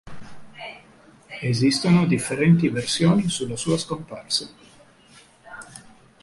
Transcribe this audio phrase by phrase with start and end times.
[1.43, 4.49] Esistono differenti versioni sulla sua scomparsa.